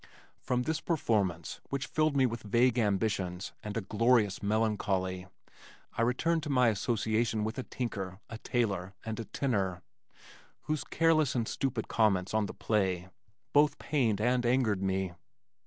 From 0.39 0.63
this 0.63 0.81
performance, 0.81 1.61
which 1.69 1.85
filled 1.85 2.17
me 2.17 2.25
with 2.25 2.41
vague 2.41 2.79
ambitions 2.79 3.53
and 3.61 3.77
a 3.77 3.81
glorious 3.81 4.41
melancholy, 4.41 5.27
I 5.93 6.01
returned 6.01 6.41
to 6.41 6.49
my 6.49 6.69
association 6.69 7.43
with 7.43 7.59
a 7.59 7.63
tinker, 7.63 8.19
a 8.27 8.39
tailor, 8.39 8.95
and 9.05 9.19
a 9.19 9.25
tinner, 9.25 9.83
whose 10.61 10.83
careless 10.83 11.35
and 11.35 11.47
stupid 11.47 11.87
comments 11.87 12.33
on 12.33 12.47
the 12.47 12.53
play 12.55 13.09
both 13.53 13.77
pained 13.77 14.19
and 14.19 14.43
angered 14.43 14.81
me. 14.81 15.13